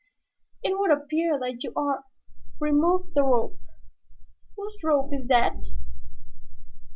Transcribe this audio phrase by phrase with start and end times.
[0.63, 2.05] "It would appear that you are.
[2.59, 3.59] Remove the rope.
[4.55, 5.63] Whose rope is that?"